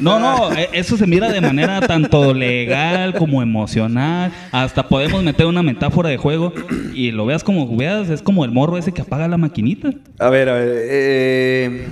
[0.00, 4.32] No, no, e- eso se mira de manera tanto legal como emocional.
[4.50, 6.52] Hasta podemos meter una metáfora de juego
[6.92, 9.90] y lo veas como veas, es como el morro ese que apaga la maquinita.
[10.18, 10.68] A ver, a ver.
[10.90, 11.86] eh,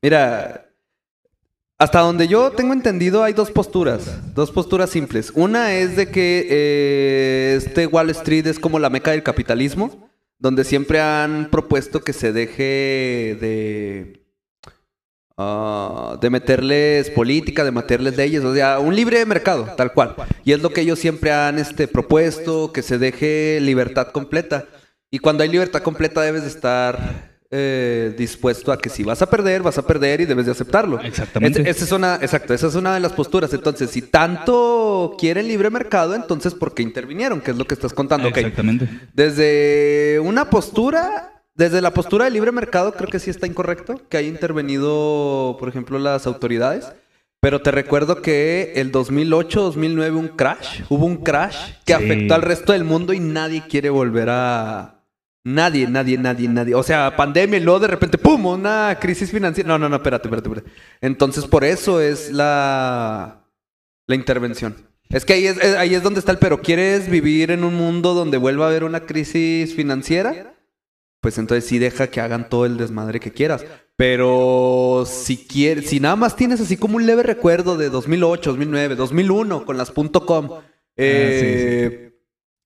[0.00, 0.66] mira,
[1.78, 5.32] hasta donde yo tengo entendido hay dos posturas, dos posturas simples.
[5.34, 10.64] Una es de que eh, este Wall Street es como la meca del capitalismo, donde
[10.64, 14.25] siempre han propuesto que se deje de
[15.36, 20.14] ah, de meterles política, de meterles leyes, o sea, un libre mercado, tal cual.
[20.44, 24.64] Y es lo que ellos siempre han este, propuesto, que se deje libertad completa.
[25.10, 29.30] Y cuando hay libertad completa debes de estar eh, dispuesto a que si vas a
[29.30, 31.00] perder, vas a perder y debes de aceptarlo.
[31.00, 31.62] Exactamente.
[31.62, 33.52] Es- esa es una, exacto, esa es una de las posturas.
[33.54, 37.40] Entonces, si tanto quieren libre mercado, entonces ¿por qué intervinieron?
[37.40, 38.28] ¿Qué es lo que estás contando?
[38.28, 38.38] Ok.
[38.38, 38.88] Exactamente.
[39.14, 44.16] Desde una postura, desde la postura de libre mercado, creo que sí está incorrecto que
[44.16, 46.92] haya intervenido, por ejemplo, las autoridades.
[47.40, 52.04] Pero te recuerdo que el 2008-2009 un crash, hubo un crash que Sí.
[52.04, 54.92] afectó al resto del mundo y nadie quiere volver a...
[55.44, 56.74] Nadie, nadie, nadie, nadie.
[56.74, 58.46] O sea, pandemia y luego de repente, ¡pum!
[58.46, 59.68] Una crisis financiera.
[59.68, 60.72] No, no, no, espérate, espérate, espérate.
[61.00, 63.44] Entonces, por eso es la,
[64.08, 64.74] la intervención.
[65.08, 66.60] Es que ahí es, es- ahí es donde está el pero.
[66.62, 70.55] ¿Quieres vivir en un mundo donde vuelva a haber una crisis financiera?
[71.26, 73.64] Pues entonces sí deja que hagan todo el desmadre que quieras.
[73.96, 78.94] Pero si quieres, si nada más tienes así como un leve recuerdo de 2008, 2009,
[78.94, 80.48] 2001 con las .com,
[80.96, 82.12] eh,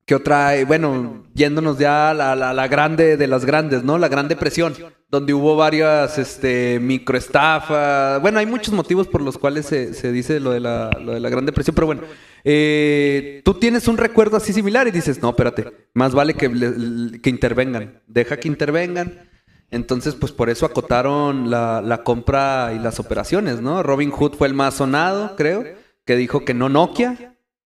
[0.05, 0.63] ¿Qué otra?
[0.67, 3.97] Bueno, yéndonos ya a la, la, la grande de las grandes, ¿no?
[3.97, 4.75] La Gran Depresión,
[5.09, 8.21] donde hubo varias este, microestafas.
[8.21, 11.21] Bueno, hay muchos motivos por los cuales se, se dice lo de, la, lo de
[11.21, 12.03] la Gran Depresión, pero bueno,
[12.45, 17.21] eh, tú tienes un recuerdo así similar y dices, no, espérate, más vale que, le-
[17.21, 19.29] que intervengan, deja que intervengan.
[19.73, 23.83] Entonces, pues por eso acotaron la, la compra y las operaciones, ¿no?
[23.85, 25.65] Robin Hood fue el más sonado, creo,
[26.05, 27.37] que dijo que no Nokia,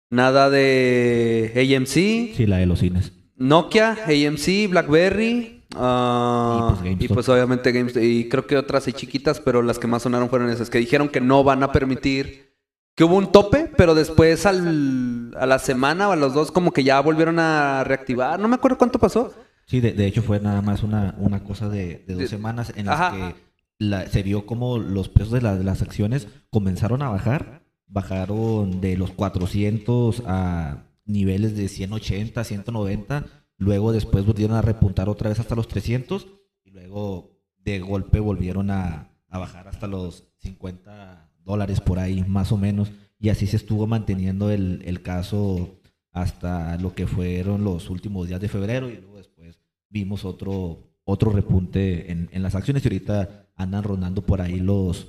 [0.09, 3.11] nada de AMC, Sí, la de los cines.
[3.35, 5.63] Nokia, AMC, BlackBerry.
[5.75, 8.03] ah, Y, pues, y, pues, obviamente GameStop.
[8.03, 11.09] Y creo que otras hay chiquitas, pero las que más sonaron fueron esas, que dijeron
[11.09, 12.50] que no van a permitir,
[12.95, 16.71] que hubo un tope, pero después al, a la semana o a los dos como
[16.71, 18.39] que ya volvieron a reactivar.
[18.39, 19.33] No me acuerdo cuánto pasó.
[19.65, 22.87] Sí, de, de hecho fue nada más una, una cosa de, de dos semanas en
[22.87, 23.11] las Ajá.
[23.15, 23.35] que
[23.79, 27.63] la- se vio como los precios de, la- de las acciones comenzaron a bajar.
[27.87, 33.25] Bajaron de los 400 a niveles de 180, 190.
[33.57, 36.27] Luego después volvieron a repuntar otra vez hasta los 300.
[36.65, 42.51] Y luego de golpe volvieron a, a bajar hasta los 50 dólares por ahí, más
[42.51, 42.91] o menos.
[43.19, 45.79] Y así se estuvo manteniendo el, el caso
[46.11, 51.31] hasta lo que fueron los últimos días de febrero y luego después vimos otro, otro
[51.31, 55.07] repunte en, en las acciones y ahorita andan rondando por ahí los,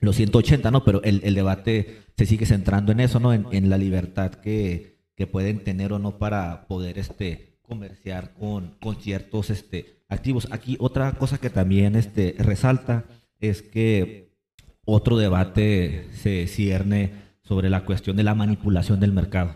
[0.00, 0.84] los 180, ¿no?
[0.84, 3.32] Pero el, el debate se sigue centrando en eso, ¿no?
[3.32, 8.76] En, en la libertad que, que pueden tener o no para poder este, comerciar con,
[8.80, 10.48] con ciertos este, activos.
[10.50, 13.04] Aquí otra cosa que también este, resalta
[13.38, 14.29] es que
[14.86, 17.12] otro debate se cierne
[17.42, 19.54] sobre la cuestión de la manipulación del mercado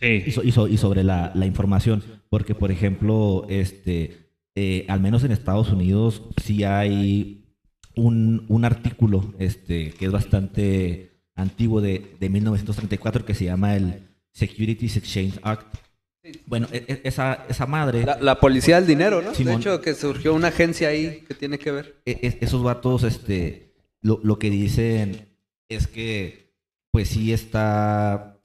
[0.00, 0.30] y, Sí.
[0.32, 2.02] so- y so- y sobre la, la información.
[2.28, 7.44] Porque, por ejemplo, este, eh, al menos en Estados Unidos, sí hay
[7.94, 14.02] un, un artículo este, que es bastante antiguo de, de 1934 que se llama el
[14.32, 15.76] Securities Exchange Act.
[16.46, 19.32] Bueno, e- e- esa, esa madre, La, la policía del dinero, ¿no?
[19.34, 19.54] Simón.
[19.54, 22.02] De hecho, que surgió una agencia ahí que tiene que ver.
[22.04, 23.65] e- esos vatos, este,
[24.06, 25.28] lo, lo que dicen
[25.68, 26.52] es que,
[26.92, 28.38] pues sí está,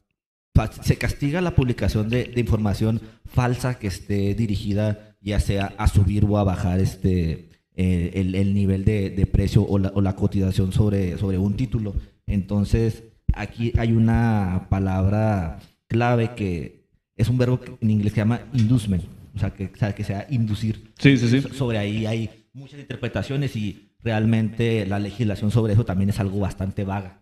[0.81, 6.25] se castiga la publicación de, de información falsa que esté dirigida ya sea a subir
[6.25, 10.15] o a bajar este, eh, el, el nivel de, de precio o la, o la
[10.15, 11.93] cotización sobre, sobre un título.
[12.25, 18.41] Entonces, aquí hay una palabra clave que es un verbo que en inglés se llama
[18.53, 19.03] inducement,
[19.35, 20.91] o sea, que, o sea, que sea inducir.
[20.97, 21.41] Sí, sí, sí.
[21.41, 26.39] So- Sobre ahí hay muchas interpretaciones y realmente la legislación sobre eso también es algo
[26.39, 27.21] bastante vaga.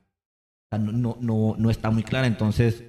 [0.72, 2.28] O sea, no, no, no, no está muy clara.
[2.28, 2.84] Entonces,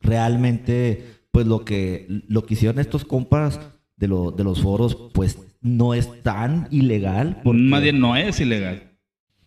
[0.00, 3.60] realmente, pues lo que, lo que hicieron estos compas
[3.96, 7.40] de, lo- de los foros, pues no es tan ilegal.
[7.44, 8.84] porque- Más bien no es ilegal.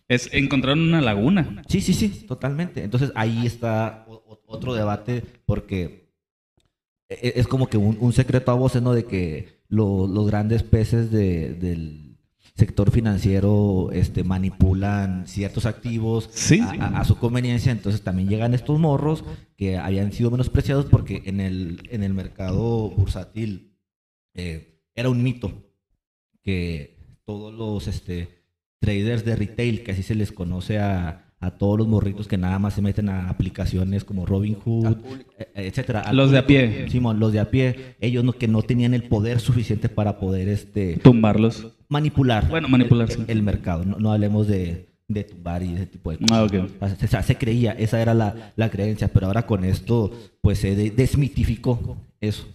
[0.08, 1.62] Es encontrar una laguna.
[1.68, 2.84] Sí, sí, sí, totalmente.
[2.84, 4.06] Entonces ahí está
[4.46, 6.12] otro debate porque
[7.08, 8.92] e- es como que un, un secreto a voces, ¿no?
[8.92, 12.11] De que lo- los grandes peces de- del
[12.54, 16.60] sector financiero este, manipulan ciertos activos Sí.
[16.60, 17.72] a, a- a su conveniencia.
[17.72, 19.24] Entonces también llegan estos morros
[19.56, 23.76] que habían sido menospreciados porque en el, en el mercado bursátil
[24.34, 25.52] eh, era un mito
[26.42, 28.44] que todos los este,
[28.80, 32.58] traders de retail, que así se les conoce a, a todos los morritos que nada
[32.58, 34.96] más se meten a aplicaciones como Robinhood,
[35.38, 36.12] eh, etcétera.
[36.12, 36.88] Los de a pie.
[36.88, 40.48] Simón, los de a pie, ellos no, que no tenían el poder suficiente para poder
[40.48, 41.66] este, Tumbarlos.
[41.88, 43.22] manipular, Bueno, manipular, el, sí.
[43.26, 43.84] el mercado.
[43.84, 46.30] No, no hablemos de, de tumbar y ese tipo de cosas.
[46.38, 46.70] Ah, ok.
[46.80, 50.74] O sea, se, creía, esa era la, la creencia, pero ahora con esto, pues se
[50.76, 52.46] de- desmitificó eso.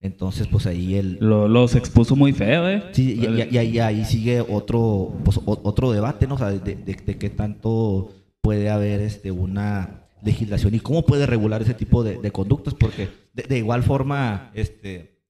[0.00, 1.18] Entonces, pues ahí el...
[1.20, 2.84] Lo- los expuso muy feo, ¿eh?
[2.92, 6.36] Sí, y, y- y ahí, y ahí sigue otro, pues, o- otro debate, ¿no?
[6.36, 8.12] O sea, de, de- de qué tanto
[8.48, 13.10] puede haber este, una legislación y cómo puede regular ese tipo de, de conductas, porque
[13.34, 15.20] de, de igual forma, este,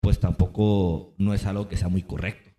[0.00, 2.50] pues tampoco no es algo que sea muy correcto.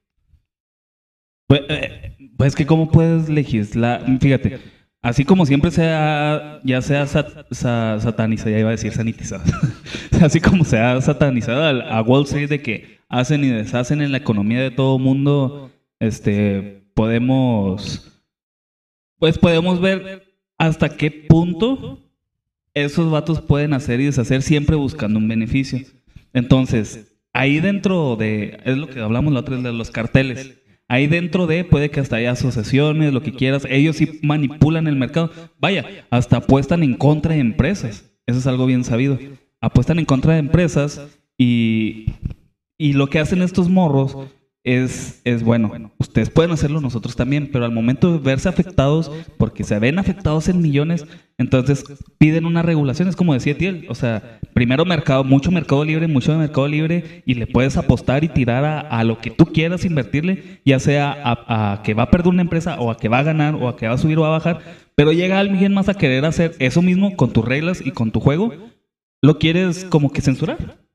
[1.48, 4.60] Pues, eh, pues que cómo puedes legislar, fíjate,
[5.02, 8.92] así como siempre se ha, ya se ha sat- sa- satanizado, ya iba a decir
[8.92, 9.44] sanitizado,
[10.22, 14.18] así como se ha satanizado a Wall Street de que hacen y deshacen en la
[14.18, 18.19] economía de todo mundo, este, podemos,
[19.20, 22.00] pues podemos ver hasta qué punto
[22.74, 25.80] esos vatos pueden hacer y deshacer siempre buscando un beneficio.
[26.34, 30.56] Entonces, ahí dentro de, es lo que hablamos la otra vez de los carteles.
[30.88, 33.68] Ahí dentro de puede que hasta haya asociaciones, lo que quieras.
[33.70, 35.32] Ellos sí manipulan el mercado.
[35.60, 38.12] Vaya, hasta apuestan en contra de empresas.
[38.26, 39.20] Eso es algo bien sabido.
[39.62, 41.06] Apuestan en contra de empresas
[41.38, 42.08] y,
[42.78, 44.18] y lo que hacen estos morros
[44.74, 45.92] es, es bueno.
[45.98, 50.48] Ustedes pueden hacerlo, nosotros también, pero al momento de verse afectados, porque se ven afectados
[50.48, 51.06] en millones,
[51.40, 51.84] entonces
[52.20, 53.08] piden una regulación.
[53.08, 57.34] Es como decía Tiel, o sea, primero mercado, mucho mercado libre, mucho mercado libre, y
[57.34, 61.74] le puedes apostar y tirar a, a lo que tú quieras invertirle, ya sea a,
[61.74, 63.76] a que va a perder una empresa, o a que va a ganar, o a
[63.76, 64.60] que va a subir o va a bajar,
[64.94, 68.20] pero llega alguien más a querer hacer eso mismo con tus reglas y con tu
[68.20, 68.54] juego,
[69.22, 70.89] lo quieres como que censurar.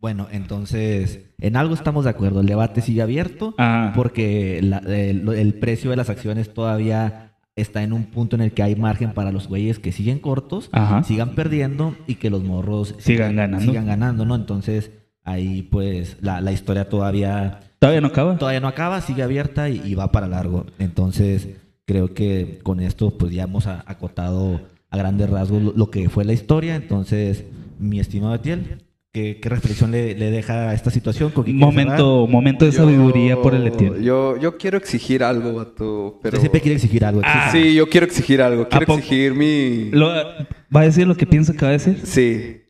[0.00, 2.40] Bueno, entonces, en algo estamos de acuerdo.
[2.40, 3.92] El debate sigue abierto Ah.
[3.94, 8.52] porque la- el, el precio de las acciones todavía está en un punto en el
[8.52, 11.02] que hay margen para los güeyes que siguen cortos, Ajá.
[11.02, 13.66] sigan perdiendo y que los morros Sigan ganando.
[13.66, 14.34] sigan ganando, ¿no?
[14.36, 14.90] Entonces,
[15.24, 18.38] ahí pues la, la historia todavía, Todavía no acaba.
[18.38, 20.64] todavía no acaba, sigue abierta y, y va para largo.
[20.78, 21.48] Entonces,
[21.84, 26.24] creo que con esto pues ya hemos acotado a grandes rasgos lo, lo que fue
[26.24, 26.74] la historia.
[26.76, 27.44] Entonces,
[27.78, 31.30] mi estimado Etiel, ¿qué, qué reflexión le, le deja a esta situación?
[31.30, 31.52] ¿Con?
[31.56, 34.02] Momento, momento de sabiduría Yo- por el Etienne.
[34.04, 36.18] Yo, yo quiero exigir algo, vato.
[36.22, 36.36] Pero...
[36.36, 37.20] Usted siempre quiere exigir algo.
[37.24, 37.50] Ah.
[37.52, 38.68] Sí, yo quiero exigir algo.
[38.68, 39.90] Quiero exigir mi...
[39.90, 42.00] Lo- ¿Va a decir lo que piensa que va a decir?
[42.04, 42.62] Sí.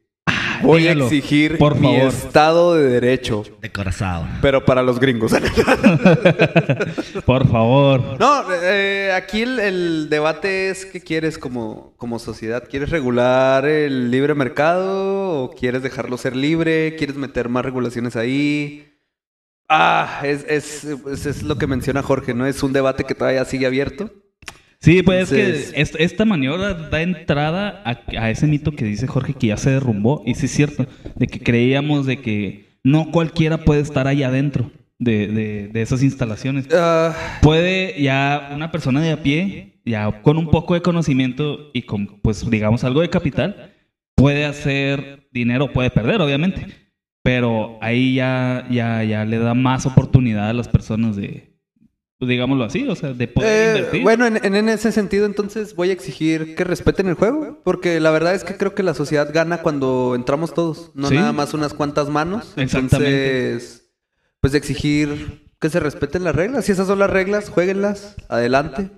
[0.63, 2.09] Voy dígalo, a exigir por mi favor.
[2.13, 3.45] estado de derecho.
[3.61, 4.29] De corazón.
[4.43, 5.33] Pero para los gringos.
[7.25, 8.19] Por favor.
[8.19, 12.65] No, eh, aquí el, el debate es qué quieres como, como sociedad.
[12.69, 16.97] ¿Quieres regular el libre mercado o quieres dejarlo ser libre?
[16.97, 18.87] ¿Quieres meter más regulaciones ahí?
[19.69, 22.47] Ah, es, es, es, es lo que menciona Jorge, ¿no?
[22.47, 24.11] Es un debate que todavía sigue abierto.
[24.81, 28.85] Sí, pues Entonces- es que est- esta maniobra da entrada a, a ese mito que
[28.87, 30.23] dice Jorge que ya se derrumbó.
[30.27, 34.71] Y sí es cierto, de que creíamos de que no cualquiera puede estar allá adentro
[34.99, 36.67] de, de- de esas instalaciones.
[36.73, 41.83] Ah, Puede ya una persona de a pie, ya con un poco de conocimiento y
[41.83, 43.75] con, pues, digamos, algo de capital,
[44.15, 46.67] puede hacer dinero, puede perder, obviamente.
[47.23, 51.50] pero ahí ya, ya, ya le da más oportunidad a las personas de,
[52.21, 54.03] pues, digámoslo así, o sea, de poder Eh, invertir.
[54.03, 58.11] bueno, en, en- ese sentido, entonces voy a exigir que respeten el juego, porque la
[58.13, 61.15] verdad es que creo que la sociedad gana cuando entramos todos, no Sí.
[61.17, 62.53] nada más unas cuantas manos.
[62.57, 63.47] Exactamente.
[63.55, 63.91] Entonces,
[64.41, 66.65] pues exigir que se respeten las reglas.
[66.67, 68.91] Si esas son las reglas, jueguenlas, adelante.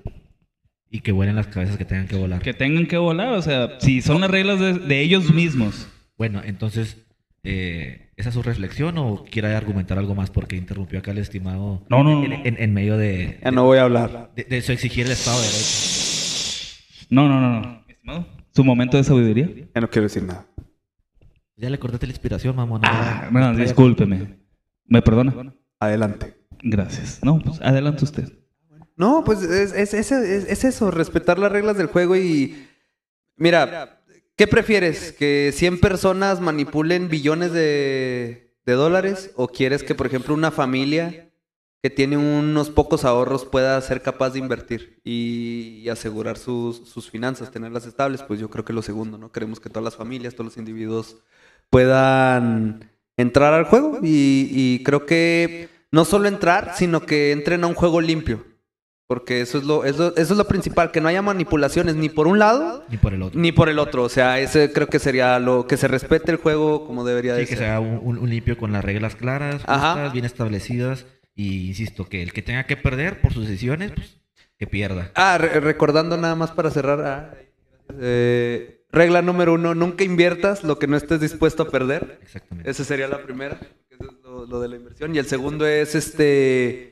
[0.90, 2.42] Y que vuelen las cabezas que tengan que volar.
[2.42, 5.86] Que tengan que volar, o sea, si son las reglas de, de ellos mismos.
[6.18, 6.98] Bueno, entonces,
[7.44, 10.30] eh, ¿esa es su reflexión o quiere argumentar algo más?
[10.30, 12.36] Porque interrumpió acá el estimado No, no, no, en, no.
[12.44, 14.30] en- en medio de, Ya no voy a hablar.
[14.36, 16.76] de, de su exigir el Estado de Derecho.
[17.10, 17.84] No, no, no, no.
[17.88, 19.48] Estimado, Su momento de sabiduría.
[19.74, 20.46] Ya no quiero decir nada.
[21.56, 22.80] Ya le cortaste la inspiración, mamón.
[22.84, 24.36] Ah, bueno, discúlpeme.
[24.86, 25.54] ¿Me perdona?
[25.78, 26.34] Adelante.
[26.62, 27.20] Gracias.
[27.22, 28.32] No, pues adelante usted.
[28.96, 32.68] No, pues es, es- es- es- es eso, respetar las reglas del juego y...
[33.36, 34.01] Mira,
[34.42, 35.12] ¿qué prefieres?
[35.12, 39.30] ¿Que 100 personas manipulen billones de, de dólares?
[39.36, 41.30] ¿O quieres que, por ejemplo, una familia
[41.80, 47.52] que tiene unos pocos ahorros pueda ser capaz de invertir y, asegurar sus, sus finanzas,
[47.52, 48.24] tenerlas estables?
[48.24, 49.30] Pues yo creo que lo segundo, ¿no?
[49.30, 51.18] Queremos que todas las familias, todos los individuos
[51.70, 57.68] puedan entrar al juego y, y creo que no solo entrar, sino que entren a
[57.68, 58.44] un juego limpio.
[59.12, 62.26] Porque eso es lo, eso, eso es lo principal, que no haya manipulaciones ni por
[62.26, 63.38] un lado Ni por el otro.
[63.38, 64.04] ni por el otro.
[64.04, 67.44] O sea, ese creo que sería lo que se respete el juego como debería de
[67.44, 69.92] Sí, que sea un, un- limpio con las reglas claras, Ajá.
[69.92, 71.04] justas, bien establecidas.
[71.34, 74.16] Y insisto, que el que tenga que perder por sus decisiones, pues
[74.58, 75.10] que pierda.
[75.14, 77.00] Ah, re- recordando nada más para cerrar.
[77.04, 77.34] ah,
[78.00, 82.18] eh, regla número uno, nunca inviertas lo que no estés dispuesto a perder.
[82.22, 82.70] Exactamente.
[82.70, 83.58] Esa sería la primera,
[83.90, 85.14] eso es lo, lo de la inversión.
[85.14, 86.91] Y el segundo es este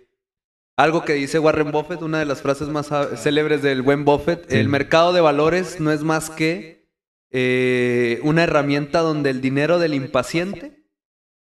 [0.83, 4.49] algo que dice Warren Buffett, una de las frases más ah, célebres del buen Buffett.
[4.49, 4.57] Sí.
[4.57, 6.89] El mercado de valores no es más que
[7.31, 10.85] eh, una herramienta donde el dinero del impaciente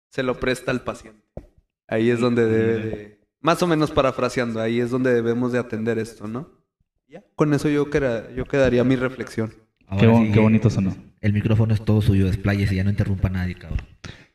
[0.10, 1.22] se lo presta al paciente.
[1.88, 6.00] Ahí es donde debe de, más o menos parafraseando, ahí es donde debemos de atender
[6.00, 6.50] esto, ¿no?
[7.36, 9.54] Con eso yo, queda- yo quedaría mi reflexión.
[10.00, 10.96] Qué, bon- sí, qué bonito sonó.
[11.22, 13.86] El micrófono es todo suyo, desplayes y ya no interrumpa a nadie, cabrón.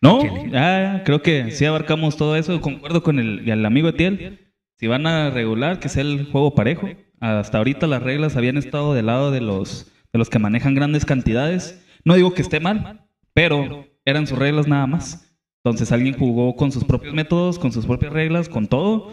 [0.01, 2.61] No, ya creo que sí abarcamos todo eso.
[2.61, 4.50] Concuerdo con el, el amigo Etiel.
[4.81, 6.89] Si van a regular, que sea el juego parejo.
[7.21, 11.05] Hasta ahorita las reglas habían estado del lado de los, de los que manejan grandes
[11.05, 11.87] cantidades.
[12.03, 15.37] No digo que esté mal, pero eran sus reglas nada más.
[15.63, 19.13] Entonces alguien jugó con sus propios métodos, con sus propias reglas, con todo.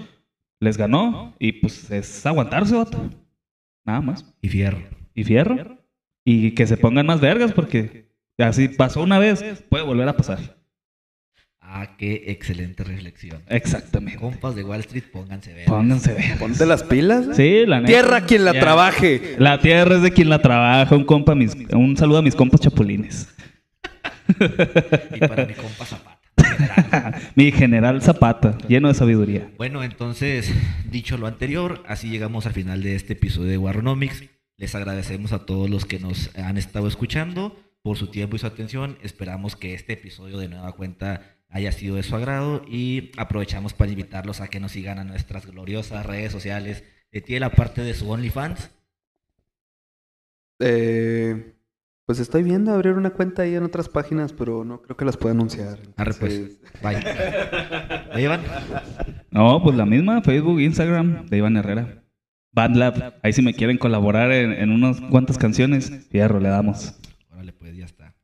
[0.62, 3.10] Les ganó y pues es aguantarse, vato.
[3.84, 4.38] Nada más.
[4.41, 4.80] Y fierro.
[5.13, 5.80] Y fierro.
[6.23, 10.57] Y que se pongan más vergas porque así pasó una vez, puede volver a pasar.
[11.69, 13.41] Ah, qué excelente reflexión.
[13.47, 14.17] Exactamente.
[14.19, 15.65] Compas de Wall Street, pónganse ver.
[15.65, 16.38] Pónganse vergas.
[16.39, 17.27] Ponte las pilas.
[17.27, 17.34] ¿eh?
[17.36, 17.88] Sí, la neta.
[17.91, 18.60] Tierra quien la Ya.
[18.62, 19.36] trabaje.
[19.38, 20.95] La tierra es de quien la trabaja.
[20.95, 23.27] Un compa, mis, un saludo a mis compas chapulines.
[25.13, 26.19] Y para mi compa Zapata.
[26.38, 27.21] general.
[27.36, 29.49] Mi general Zapata, lleno de sabiduría.
[29.58, 30.51] Bueno, entonces,
[30.89, 34.23] dicho lo anterior, así llegamos al final de este episodio de Warronomics.
[34.58, 38.47] Les agradecemos a todos los que nos han estado escuchando por su tiempo y su
[38.47, 38.97] atención.
[39.03, 43.91] Esperamos que este episodio de nueva cuenta haya sido de su agrado y aprovechamos para
[43.91, 46.83] invitarlos a que nos sigan a nuestras gloriosas redes sociales.
[47.12, 48.69] Tiene la parte de su OnlyFans.
[50.60, 51.53] Eh,
[52.05, 55.17] pues estoy viendo abrir una cuenta ahí en otras páginas, pero no creo que las
[55.17, 55.79] pueda anunciar.
[55.97, 56.33] Arre, pues.
[56.33, 57.01] Entonces, Bye.
[58.13, 58.41] ¿Lo llevan?
[59.31, 62.03] No, pues la misma, Facebook, Instagram, de Iván Herrera.
[62.51, 66.97] Bandlab, ahí si me quieren colaborar en, en unas cuantas canciones, fierro, le damos.
[67.29, 68.15] Órale, pues ya está.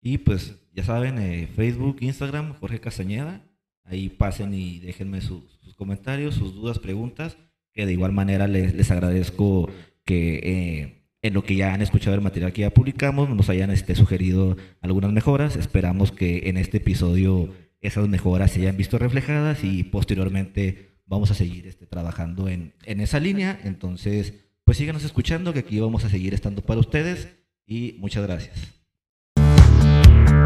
[0.00, 3.40] Y pues ya saben, eh, Facebook, Instagram, Jorge Castañeda.
[3.82, 7.38] Ahí pasen y déjenme sus, comentarios, sus dudas, preguntas.
[7.72, 9.70] Que de igual manera les, les agradezco
[10.04, 13.70] que eh, en lo que ya han escuchado el material que ya publicamos nos hayan
[13.70, 15.56] este, sugerido algunas mejoras.
[15.56, 21.34] Esperamos que en este episodio esas mejoras se hayan visto reflejadas y posteriormente vamos a
[21.34, 23.58] seguir este, trabajando en, en esa línea.
[23.64, 24.34] Entonces,
[24.64, 27.28] pues síganos escuchando que aquí vamos a seguir estando para ustedes
[27.66, 28.85] y muchas gracias.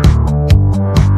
[0.03, 1.10] Thank you.